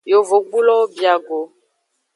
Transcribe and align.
Yovogbulowo 0.11 0.83
bia 0.93 1.15
go. 1.25 1.39